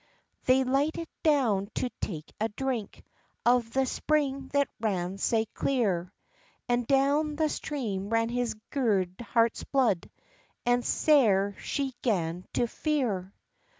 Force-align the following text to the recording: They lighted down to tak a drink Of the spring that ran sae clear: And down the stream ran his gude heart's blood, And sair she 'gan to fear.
They 0.47 0.63
lighted 0.63 1.07
down 1.21 1.69
to 1.75 1.91
tak 2.01 2.23
a 2.39 2.49
drink 2.49 3.03
Of 3.45 3.69
the 3.71 3.85
spring 3.85 4.47
that 4.47 4.67
ran 4.79 5.19
sae 5.19 5.45
clear: 5.53 6.11
And 6.67 6.87
down 6.87 7.35
the 7.35 7.49
stream 7.49 8.09
ran 8.09 8.29
his 8.29 8.55
gude 8.71 9.21
heart's 9.21 9.63
blood, 9.63 10.09
And 10.65 10.83
sair 10.83 11.55
she 11.59 11.93
'gan 12.01 12.45
to 12.53 12.65
fear. 12.65 13.31